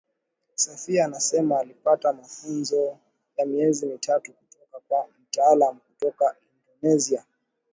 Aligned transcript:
Safia 0.55 1.05
anasema 1.05 1.59
alipata 1.59 2.13
mafunzo 2.13 2.97
ya 3.37 3.45
miezi 3.45 3.85
mitatu 3.85 4.33
kutoka 4.33 4.79
kwa 4.87 5.07
mtaalamu 5.23 5.79
kutoka 5.79 6.35
Indonesia 6.81 7.25